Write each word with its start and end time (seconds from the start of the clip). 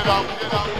it 0.00 0.06
up. 0.06 0.79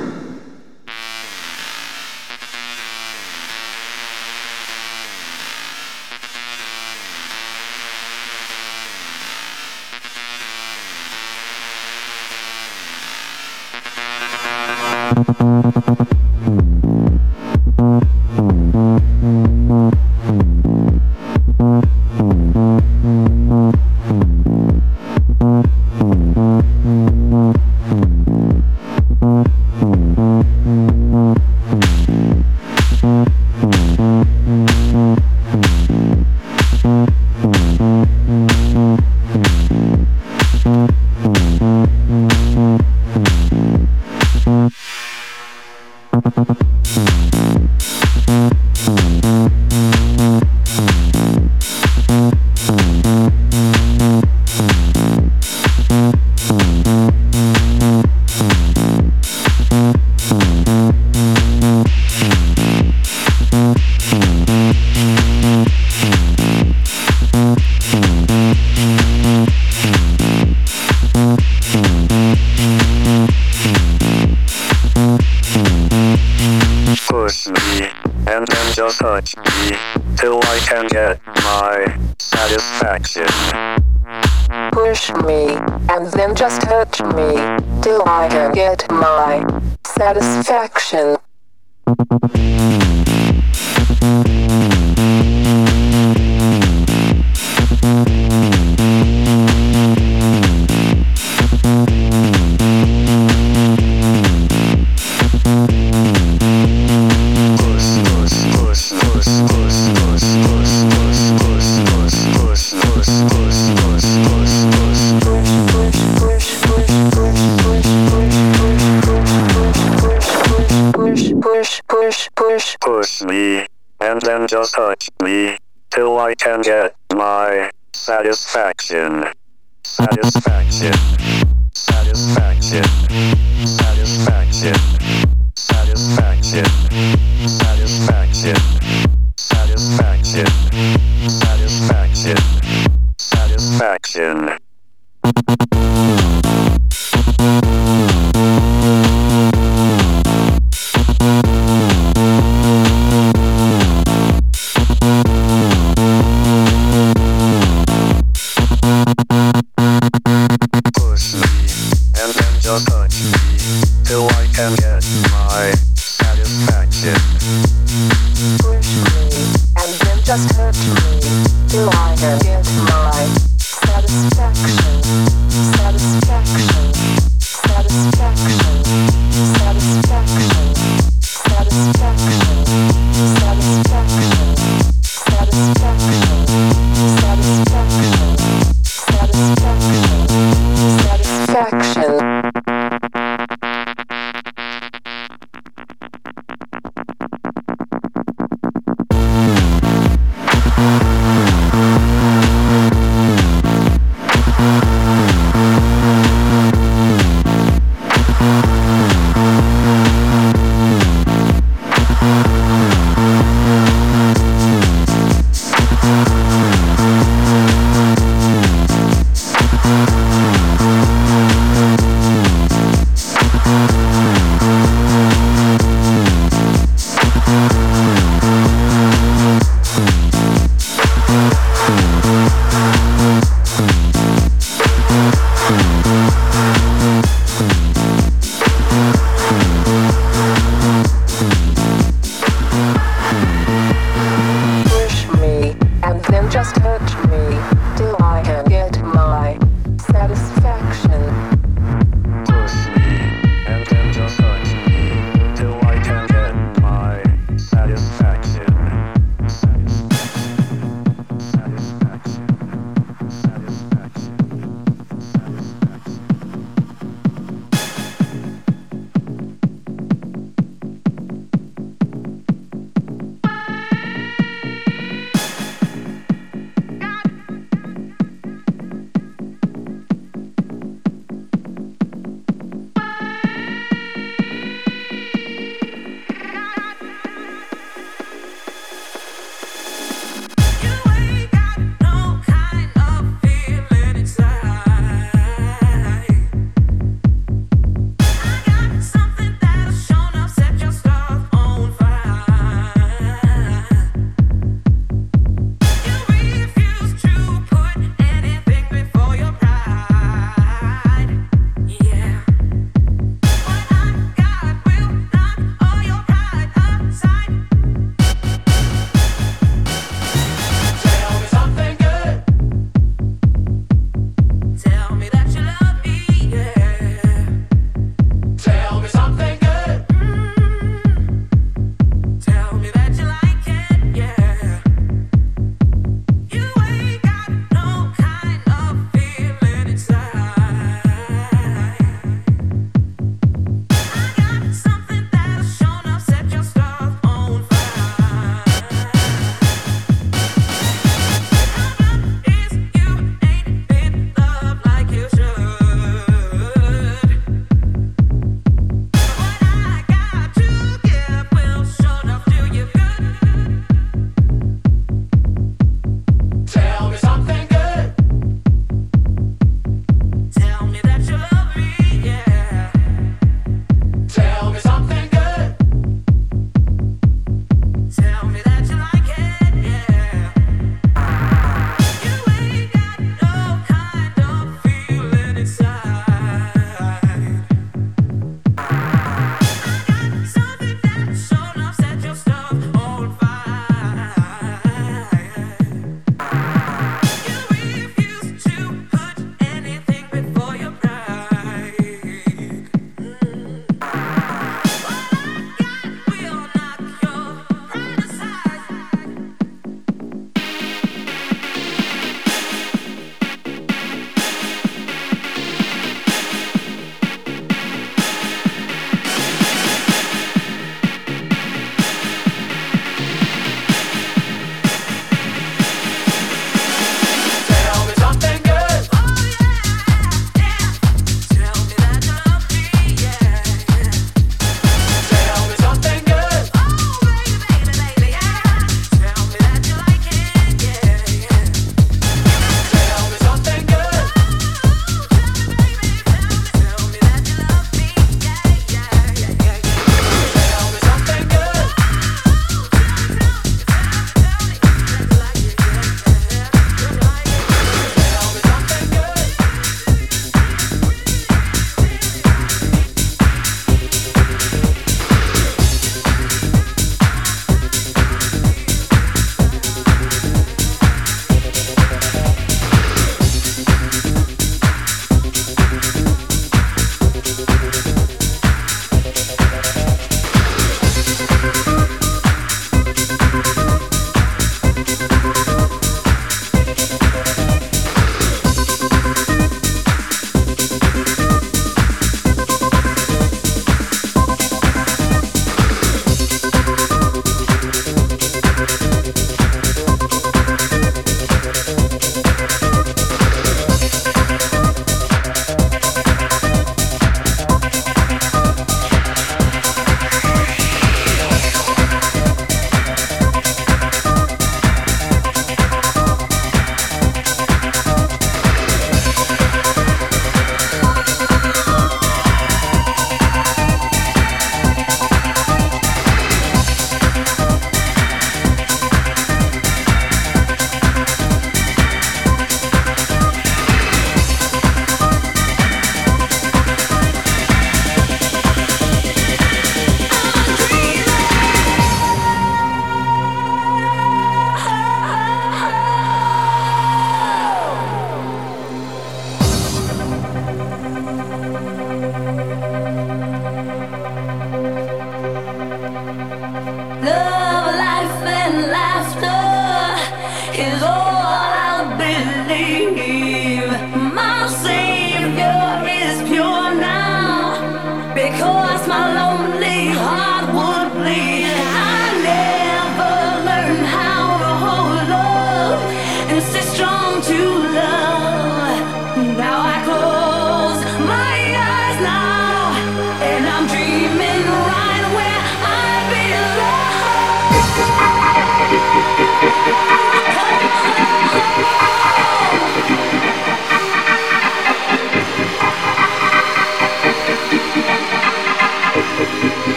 Thanks. 185.61 186.30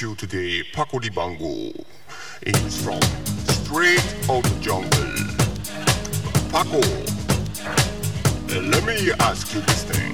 Gonna 0.00 0.12
interview 0.12 0.14
today 0.16 0.62
Paco 0.72 0.98
Dibango. 0.98 1.72
He's 2.44 2.82
from 2.82 3.00
straight 3.46 4.04
out 4.28 4.42
the 4.42 4.58
jungle. 4.60 4.90
Paco, 6.50 6.80
let 8.70 8.84
me 8.84 9.12
ask 9.20 9.54
you 9.54 9.60
this 9.62 9.84
thing. 9.84 10.12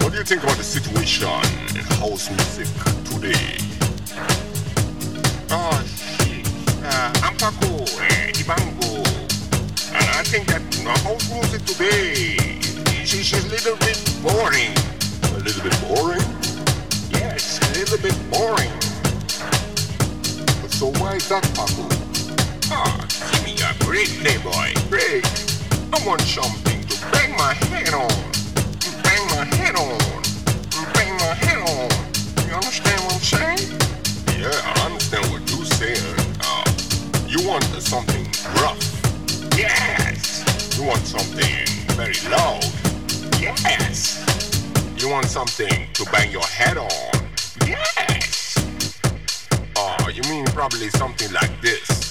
What 0.00 0.12
do 0.12 0.18
you 0.18 0.24
think 0.24 0.42
about 0.42 0.56
the 0.56 0.64
situation 0.64 1.28
in 1.74 1.84
house 1.98 2.30
music 2.30 2.68
today? 3.04 3.58
Oh, 5.50 5.82
shit. 5.86 6.46
Uh, 6.84 7.12
I'm 7.22 7.36
Paco 7.36 7.82
uh, 7.82 8.32
Dibango. 8.32 8.98
And 9.94 10.10
I 10.10 10.22
think 10.22 10.46
that 10.48 10.62
you 10.76 10.84
know, 10.84 10.90
house 10.90 11.32
music 11.32 11.64
today 11.64 12.36
is 13.02 13.32
a 13.32 13.48
little 13.48 13.76
bit 13.78 13.98
boring. 14.22 14.74
A 15.34 15.38
little 15.38 15.62
bit 15.62 15.80
boring? 15.88 16.35
Yes, 17.86 17.98
a 17.98 18.02
bit 18.02 18.30
boring. 18.32 18.70
So 20.70 20.90
why 20.98 21.14
is 21.14 21.28
that, 21.28 21.44
Paco? 21.54 21.86
Ah, 22.72 23.06
give 23.30 23.44
me 23.44 23.54
a 23.62 23.72
break, 23.84 24.08
playboy. 24.18 24.74
Break. 24.90 25.24
I 25.94 26.04
want 26.04 26.20
something 26.22 26.82
to 26.82 26.96
bang 27.12 27.36
my 27.36 27.54
head 27.70 27.94
on. 27.94 28.10
Bang 29.04 29.22
my 29.30 29.44
head 29.54 29.76
on. 29.76 29.98
Bang 30.94 31.14
my 31.14 31.34
head 31.38 31.58
on. 31.58 31.90
You 32.48 32.54
understand 32.54 33.00
what 33.04 33.14
I'm 33.14 33.20
saying? 33.22 33.78
Yeah, 34.34 34.50
I 34.50 34.86
understand 34.86 35.30
what 35.30 35.48
you're 35.48 35.64
saying. 35.78 36.16
Uh, 36.42 36.64
you 37.28 37.46
want 37.46 37.62
something 37.80 38.24
rough. 38.62 38.82
Yes. 39.56 40.42
You 40.76 40.86
want 40.86 41.06
something 41.06 41.66
very 41.94 42.18
loud. 42.30 42.64
Yes. 43.40 44.24
You 44.96 45.08
want 45.08 45.26
something 45.26 45.86
to 45.92 46.04
bang 46.10 46.32
your 46.32 46.46
head 46.46 46.78
on. 46.78 47.15
Yes. 47.66 48.54
Oh, 49.76 50.08
you 50.08 50.22
mean 50.30 50.44
probably 50.46 50.88
something 50.90 51.32
like 51.32 51.60
this. 51.60 52.05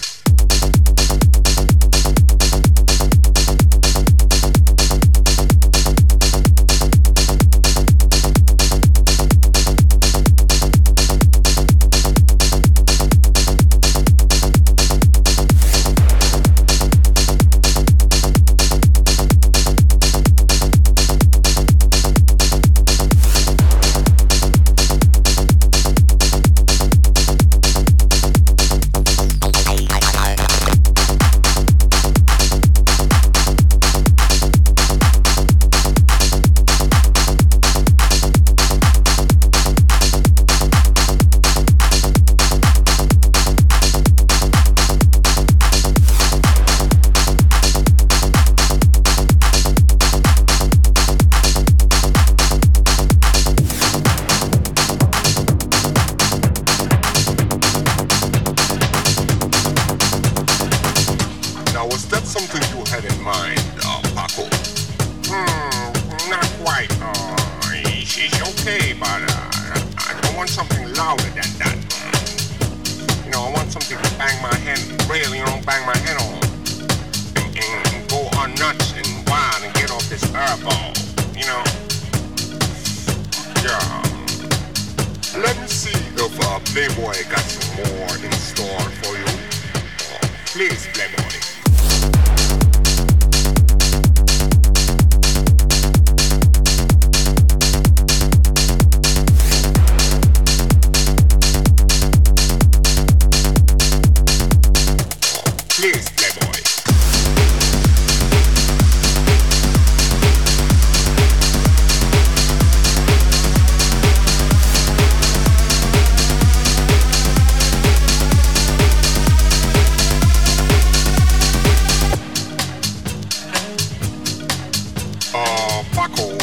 Uh, 125.85 125.95
Paco. 125.95 126.37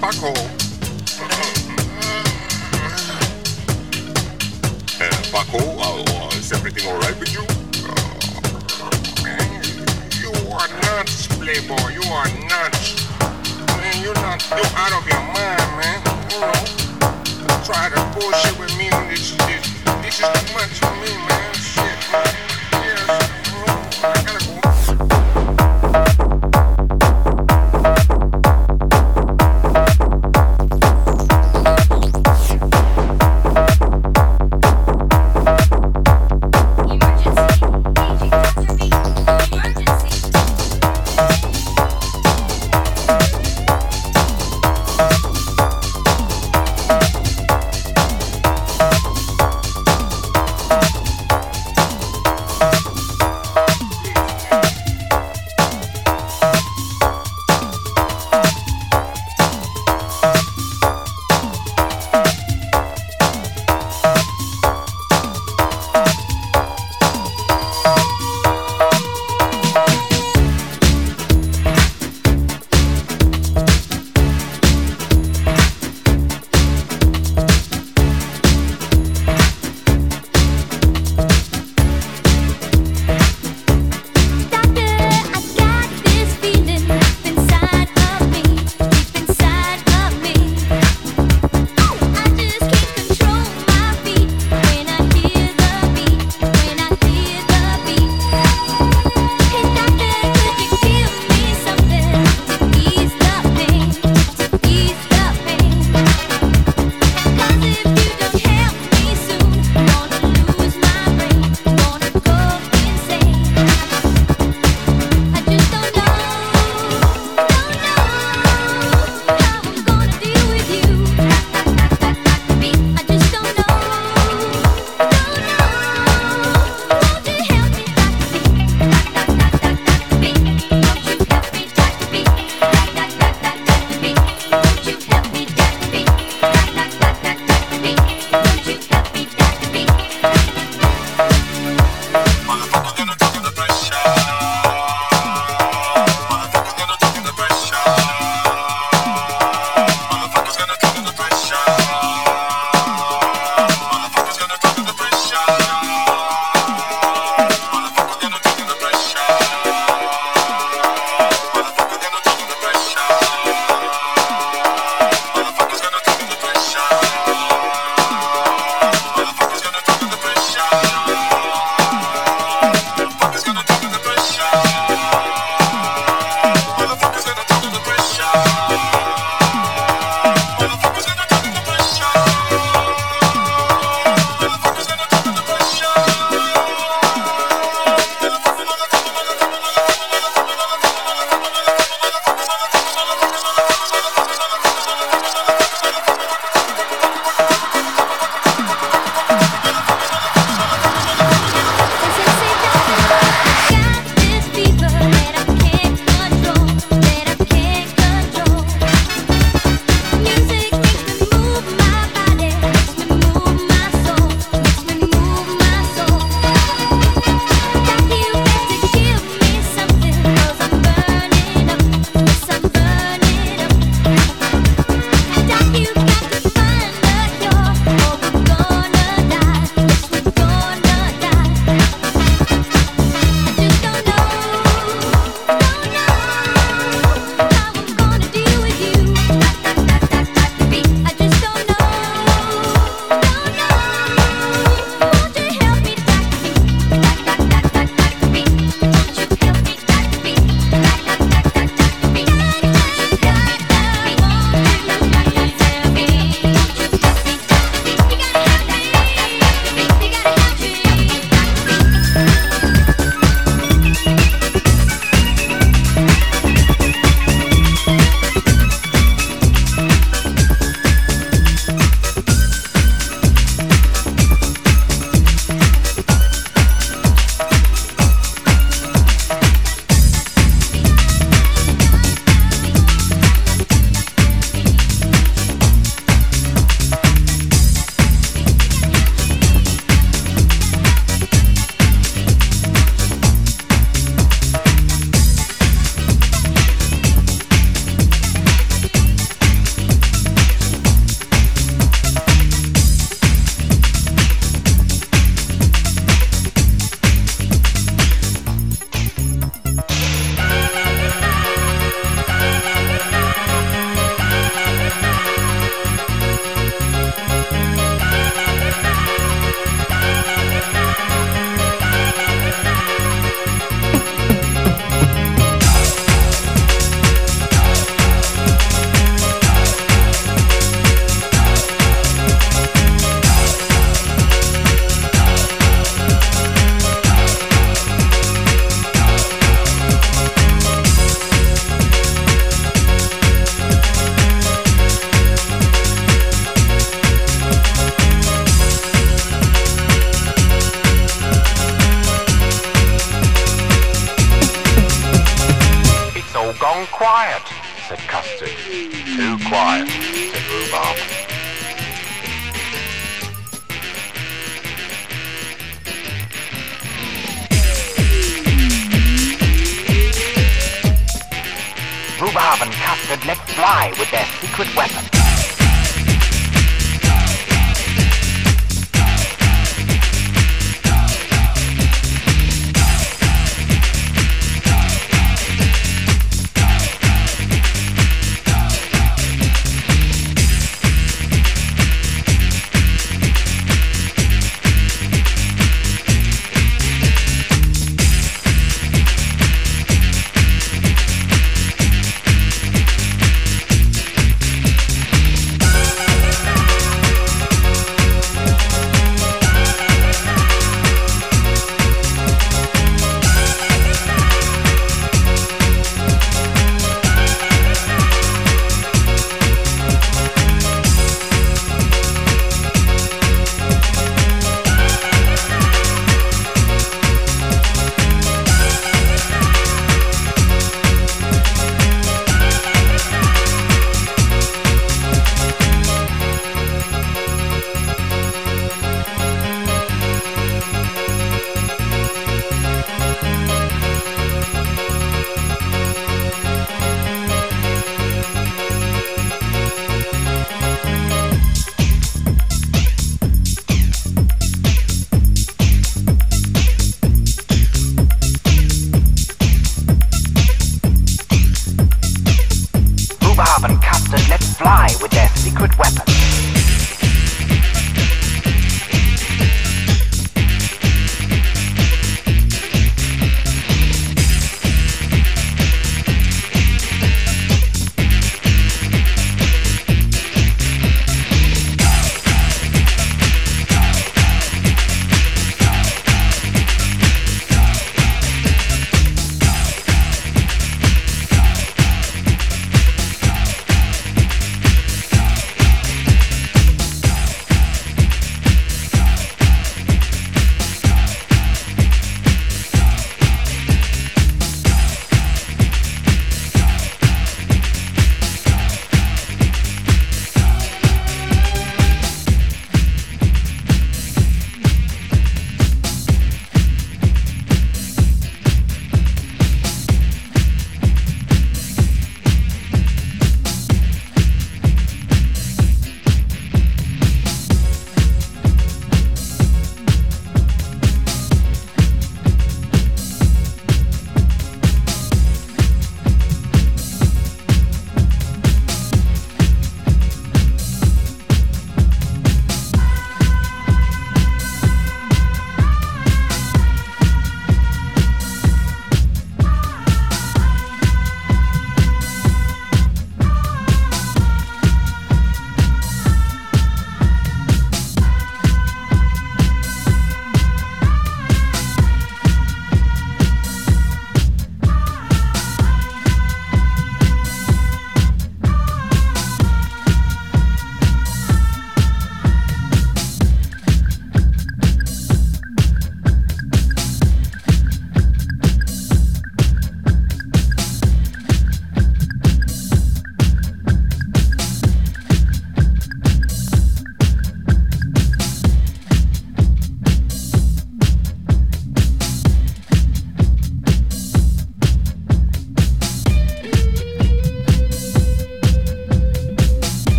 Paco. 0.00 0.32
Uh, 5.00 5.22
Paco, 5.32 5.58
uh, 5.78 6.04
uh, 6.06 6.28
is 6.36 6.52
everything 6.52 6.86
alright 6.88 7.18
with 7.18 7.32
you? 7.32 7.42
You 10.20 10.32
are 10.52 10.68
nuts, 10.68 11.26
Playboy. 11.28 11.90
You 11.92 12.02
are 12.12 12.28
nuts. 12.48 13.08
Man, 13.78 14.02
you're 14.02 14.14
not. 14.14 14.44
You're 14.50 14.76
out 14.76 14.92
of 14.92 15.06
your 15.08 15.20
mind, 15.20 15.70
man. 15.78 16.02
You 16.30 16.40
know, 16.40 16.52
try 17.64 17.88
to 17.88 18.18
bullshit 18.18 18.58
with 18.58 18.76
me. 18.76 18.90
This, 19.08 19.36
this, 19.36 19.82
this 20.02 20.20
is 20.20 20.26
too 20.26 20.54
much 20.54 20.78
for 20.78 20.94
me, 20.96 21.16
man. 21.28 21.54
Shit, 21.54 22.12
man. 22.12 22.39